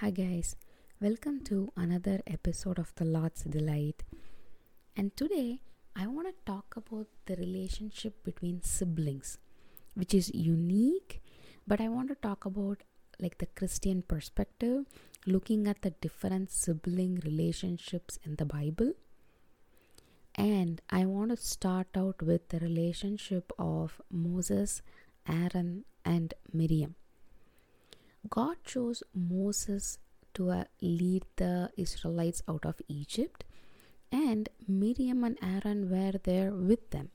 [0.00, 0.56] Hi, guys.
[1.00, 4.02] Welcome to another episode of The Lord's Delight.
[4.96, 5.60] And today
[5.94, 9.38] I want to talk about the relationship between siblings,
[9.94, 11.22] which is unique,
[11.68, 12.82] but I want to talk about
[13.20, 14.84] like the Christian perspective,
[15.26, 18.94] looking at the different sibling relationships in the Bible.
[20.34, 24.82] And I want to start out with the relationship of Moses,
[25.28, 26.96] Aaron, and Miriam.
[28.28, 29.98] God chose Moses
[30.34, 33.44] to uh, lead the Israelites out of Egypt,
[34.10, 37.10] and Miriam and Aaron were there with them.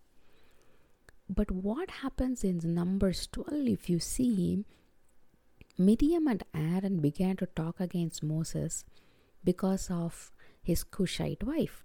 [1.30, 4.66] But what happens in Numbers 12, if you see,
[5.78, 8.84] Miriam and Aaron began to talk against Moses
[9.44, 11.84] because of his Cushite wife.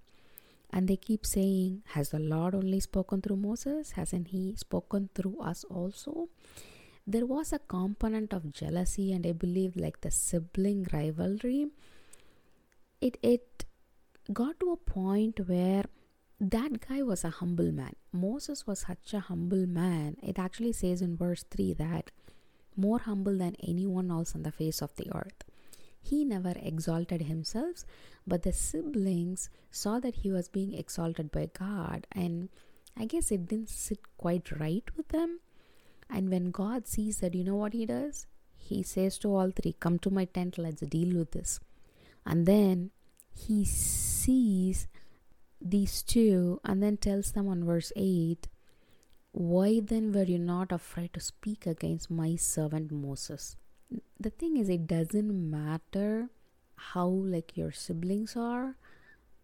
[0.70, 3.92] And they keep saying, Has the Lord only spoken through Moses?
[3.92, 6.28] Hasn't he spoken through us also?
[7.06, 11.66] There was a component of jealousy and i believe like the sibling rivalry.
[13.00, 13.64] It it
[14.32, 15.84] got to a point where
[16.40, 17.94] that guy was a humble man.
[18.12, 20.16] Moses was such a humble man.
[20.22, 22.10] It actually says in verse 3 that
[22.76, 25.44] more humble than anyone else on the face of the earth.
[26.02, 27.84] He never exalted himself
[28.26, 32.48] but the siblings saw that he was being exalted by god and
[32.96, 35.40] i guess it didn't sit quite right with them
[36.10, 38.26] and when God sees that, you know what He does?
[38.56, 41.60] He says to all three, Come to my tent, let's deal with this.
[42.24, 42.90] And then
[43.34, 44.86] He sees
[45.60, 48.48] these two and then tells them on verse 8,
[49.32, 53.56] Why then were you not afraid to speak against my servant Moses?
[54.18, 56.28] The thing is, it doesn't matter
[56.76, 58.76] how like your siblings are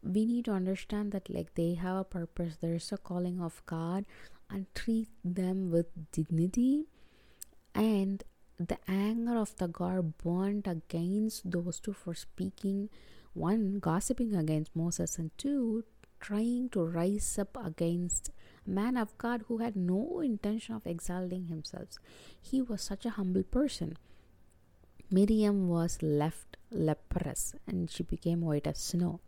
[0.03, 4.05] we need to understand that like they have a purpose there's a calling of god
[4.51, 6.87] and treat them with dignity
[7.75, 8.25] and
[8.59, 12.89] the anger of the god burned against those two for speaking
[13.33, 15.85] one gossiping against moses and two
[16.21, 18.31] trying to rise up against
[18.67, 21.99] a man of god who had no intention of exalting himself.
[22.41, 23.97] He was such a humble person.
[25.11, 29.21] Miriam was left leprous and she became white as snow.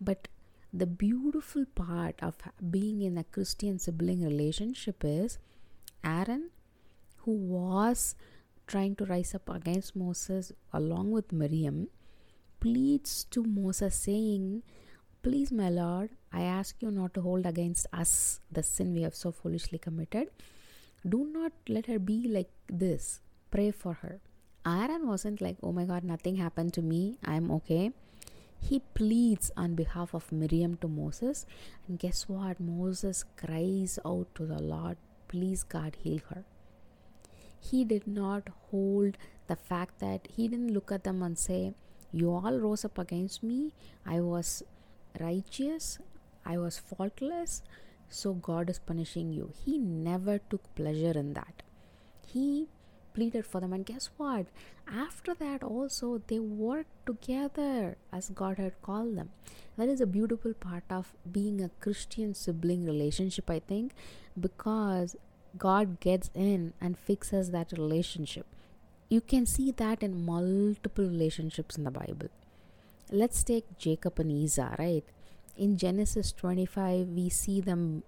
[0.00, 0.28] But
[0.72, 2.36] the beautiful part of
[2.70, 5.38] being in a Christian sibling relationship is
[6.04, 6.50] Aaron,
[7.18, 8.14] who was
[8.66, 11.88] trying to rise up against Moses along with Miriam,
[12.60, 14.62] pleads to Moses, saying,
[15.22, 19.14] Please, my Lord, I ask you not to hold against us the sin we have
[19.14, 20.28] so foolishly committed.
[21.08, 23.20] Do not let her be like this.
[23.50, 24.20] Pray for her.
[24.66, 27.18] Aaron wasn't like, Oh my God, nothing happened to me.
[27.24, 27.92] I'm okay
[28.60, 31.46] he pleads on behalf of Miriam to Moses.
[31.86, 32.60] And guess what?
[32.60, 34.96] Moses cries out to the Lord,
[35.28, 36.44] Please, God, heal her.
[37.60, 39.16] He did not hold
[39.46, 41.74] the fact that he didn't look at them and say,
[42.12, 43.72] You all rose up against me.
[44.06, 44.62] I was
[45.20, 45.98] righteous.
[46.44, 47.62] I was faultless.
[48.08, 49.52] So God is punishing you.
[49.64, 51.62] He never took pleasure in that.
[52.26, 52.68] He
[53.18, 53.72] pleaded for them.
[53.72, 54.46] And guess what?
[54.86, 59.30] After that also they worked together as god had called them.
[59.76, 63.92] That is a beautiful part of being a christian sibling relationship i think
[64.46, 65.14] because
[65.64, 68.46] god gets in and fixes that relationship.
[69.08, 72.28] You can see that in multiple relationships in the bible.
[73.10, 75.04] Let's take jacob and esau right?
[75.56, 78.02] In genesis 25 we see them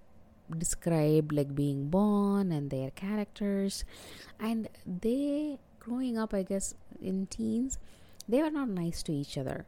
[0.58, 3.84] described like being born and their characters.
[4.38, 7.78] And they growing up i guess in teens
[8.28, 9.66] they were not nice to each other.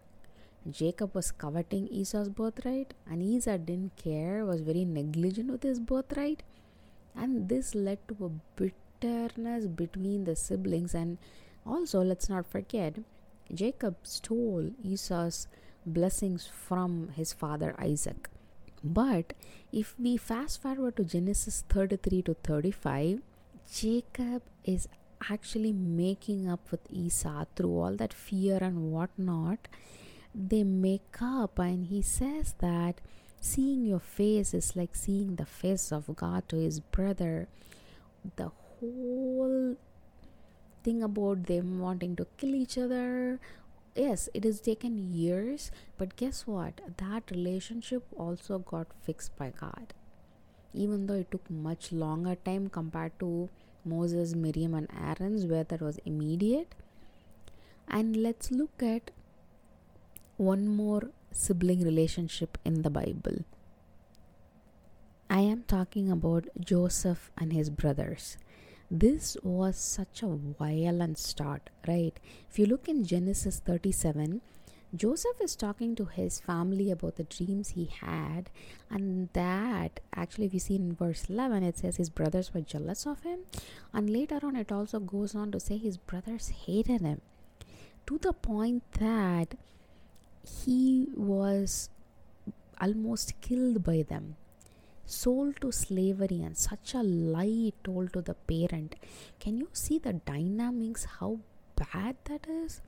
[0.71, 6.42] Jacob was coveting esau's birthright and esau didn't care was very negligent with his birthright.
[7.16, 10.94] And this led to a bitterness between the siblings.
[10.94, 11.19] And
[11.66, 12.97] also let's not forget
[13.54, 15.47] jacob stole esau's
[15.84, 18.28] blessings from his father isaac
[18.82, 19.32] but
[19.72, 23.20] if we fast forward to Genesis 33 to 35,
[23.72, 24.88] Jacob is
[25.31, 29.68] actually making up with Esau through all that fear and whatnot.
[30.34, 33.01] They make up, and he says that
[33.41, 37.48] seeing your face is like seeing the face of God to his brother.
[38.36, 39.77] The whole
[40.83, 43.39] thing about them wanting to kill each other
[43.94, 46.80] yes it has taken years but guess what?
[46.97, 49.94] That relationship also got fixed by god.
[50.74, 53.48] Even though it took much longer time compared to
[53.84, 56.74] moses miriam and aaron's where that was immediate.
[57.89, 59.10] And let's look at
[60.36, 63.45] one more sibling relationship in the bible.
[65.28, 68.36] I am talking about joseph and his brothers
[68.94, 72.12] this was such a violent start, right?
[72.50, 74.42] If you look in Genesis 37,
[74.94, 78.50] Joseph is talking to his family about the dreams he had,
[78.91, 83.06] and that actually, if you see in verse 11, it says his brothers were jealous
[83.06, 83.41] of him,
[83.94, 87.22] and later on, it also goes on to say his brothers hated him
[88.06, 89.54] to the point that
[90.66, 91.88] he was
[92.78, 94.36] almost killed by them
[95.12, 98.97] sold to slavery and such a lie told to the parent
[99.41, 101.38] can you see the dynamics how
[101.76, 102.80] bad that is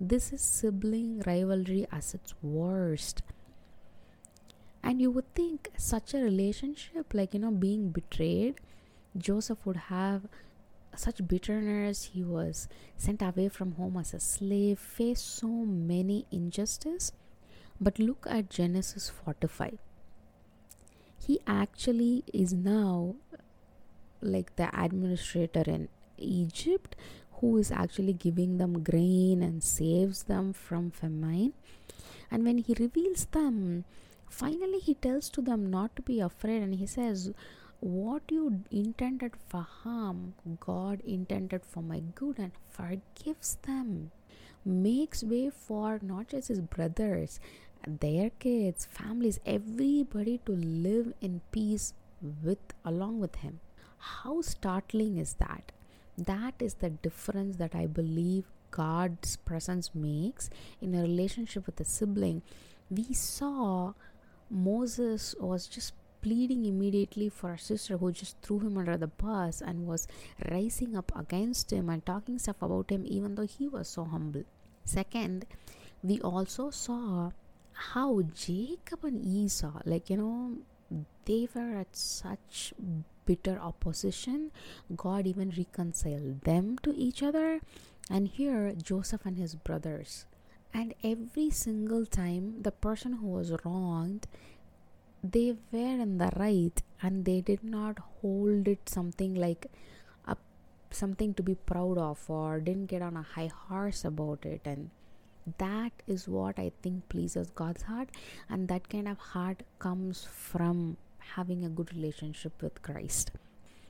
[0.00, 3.22] this is sibling rivalry as its worst.
[4.80, 8.60] And you would think such a relationship, like, you know, being betrayed,
[9.16, 10.22] Joseph would have
[10.94, 12.10] such bitterness.
[12.14, 17.10] He was sent away from home as a slave, faced so many injustice.
[17.80, 19.78] But look at Genesis 45.
[21.28, 23.16] He actually is now
[24.22, 26.96] like the administrator in Egypt
[27.34, 31.52] who is actually giving them grain and saves them from famine.
[32.30, 33.84] And when he reveals them,
[34.30, 37.32] finally he tells to them not to be afraid and he says,
[37.80, 44.12] What you intended for harm, God intended for my good and forgives them.
[44.64, 47.38] Makes way for not just his brothers,
[47.86, 51.94] their kids, families, everybody to live in peace
[52.42, 53.60] with along with him.
[53.98, 55.72] How startling is that?
[56.18, 60.50] that is the difference that I believe God's presence makes
[60.82, 62.42] in a relationship with a sibling.
[62.90, 63.94] We saw
[64.50, 69.60] Moses was just pleading immediately for a sister who just threw him under the bus
[69.60, 70.08] and was
[70.50, 74.42] rising up against him and talking stuff about him, even though he was so humble.
[74.84, 75.46] Second,
[76.02, 77.30] we also saw
[77.78, 80.58] how Jacob and Esau, like you know,
[81.24, 82.74] they were at such
[83.24, 84.50] bitter opposition,
[84.96, 87.60] God even reconciled them to each other.
[88.10, 90.24] And here, Joseph and his brothers.
[90.72, 94.26] And every single time, the person who was wronged,
[95.22, 99.66] they were in the right and they did not hold it something like
[100.26, 100.36] a,
[100.90, 104.62] something to be proud of or didn't get on a high horse about it.
[104.64, 104.90] And
[105.58, 108.08] that is what I think pleases God's heart.
[108.48, 110.96] And that kind of heart comes from
[111.34, 113.30] having a good relationship with Christ.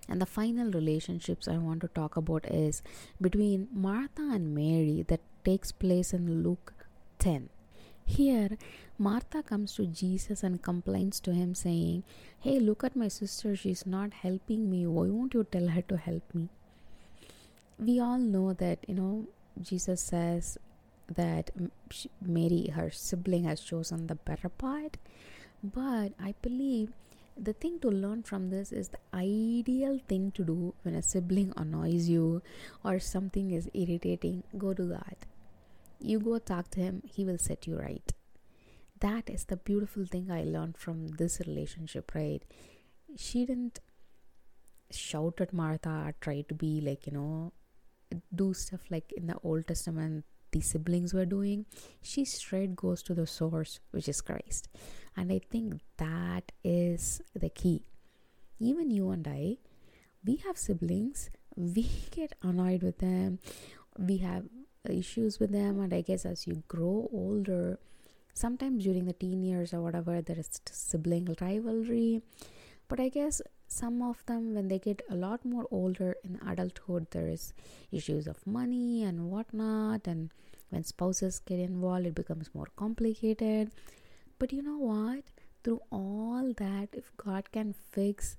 [0.08, 2.82] And the final relationships I want to talk about is
[3.20, 6.72] between Martha and Mary that takes place in Luke
[7.18, 7.50] 10.
[8.06, 8.56] Here,
[8.96, 12.04] Martha comes to Jesus and complains to him, saying,
[12.40, 14.86] Hey, look at my sister, she's not helping me.
[14.86, 16.48] Why won't you tell her to help me?
[17.78, 19.26] We all know that, you know,
[19.60, 20.56] Jesus says
[21.14, 21.50] that
[22.20, 24.96] Mary, her sibling, has chosen the better part.
[25.62, 26.92] But I believe
[27.40, 31.52] the thing to learn from this is the ideal thing to do when a sibling
[31.56, 32.42] annoys you
[32.84, 35.16] or something is irritating go to god
[36.00, 38.12] you go talk to him he will set you right.
[39.00, 42.42] That is the beautiful thing i learned from this relationship right?
[43.16, 43.80] She didn't
[44.90, 47.52] shout at martha try to be like you know
[48.34, 51.66] do stuff like in the old testament the siblings were doing
[52.02, 54.68] she straight goes to the source which is christ
[55.18, 57.82] and I think that is the key.
[58.60, 59.56] Even you and I,
[60.24, 63.40] we have siblings, we get annoyed with them,
[63.98, 64.44] we have
[64.88, 67.80] issues with them, and I guess as you grow older,
[68.32, 72.22] sometimes during the teen years or whatever, there is sibling rivalry.
[72.88, 77.08] But I guess some of them, when they get a lot more older in adulthood,
[77.10, 77.52] there is
[77.92, 80.30] issues of money and whatnot, and
[80.70, 83.70] when spouses get involved, it becomes more complicated.
[84.38, 85.24] But you know what?
[85.64, 88.38] Through all that, if God can fix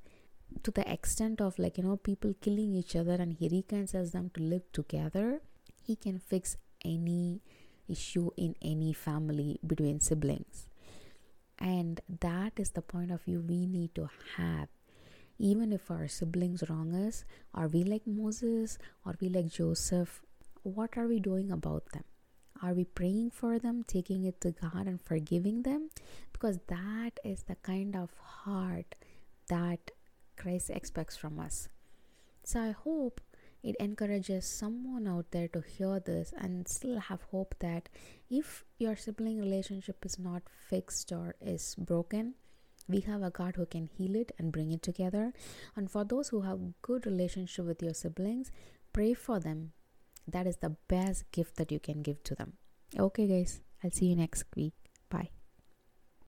[0.63, 4.31] to the extent of like, you know, people killing each other and He reconciles them
[4.33, 5.41] to live together,
[5.79, 7.41] He can fix any
[7.87, 10.68] issue in any family between siblings.
[11.59, 14.69] And that is the point of view we need to have.
[15.37, 18.77] Even if our siblings wrong us, are we like Moses?
[19.05, 20.21] Are we like Joseph?
[20.63, 22.03] What are we doing about them?
[22.61, 25.89] Are we praying for them, taking it to God and forgiving them?
[26.33, 28.95] Because that is the kind of heart
[29.47, 29.91] that
[30.35, 31.69] Christ expects from us.
[32.43, 33.21] So I hope
[33.63, 37.89] it encourages someone out there to hear this and still have hope that
[38.29, 42.35] if your sibling relationship is not fixed or is broken,
[42.87, 45.33] we have a God who can heal it and bring it together.
[45.75, 48.51] And for those who have good relationship with your siblings,
[48.93, 49.73] pray for them
[50.27, 52.53] that is the best gift that you can give to them.
[52.97, 54.73] Okay, guys, I'll see you next week.
[55.09, 55.38] Bye.